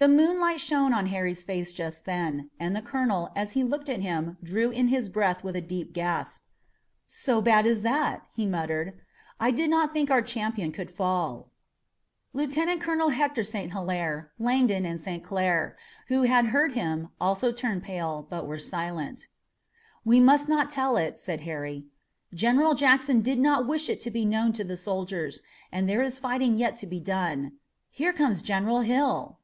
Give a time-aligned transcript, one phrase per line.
[0.00, 4.02] The moonlight shone on Harry's face just then, and the colonel, as he looked at
[4.02, 6.42] him, drew in his breath with a deep gasp.
[7.06, 9.00] "So bad as that!" he muttered.
[9.40, 11.52] "I did not think our champion could fall."
[12.34, 13.72] Lieutenant Colonel Hector St.
[13.72, 15.24] Hilaire, Langdon and St.
[15.24, 15.74] Clair,
[16.08, 19.28] who had heard him, also turned pale, but were silent.
[20.04, 21.86] "We must not tell it," said Harry.
[22.34, 25.40] "General Jackson did not wish it to be known to the soldiers,
[25.72, 27.52] and there is fighting yet to be done.
[27.88, 29.38] Here comes General Hill!"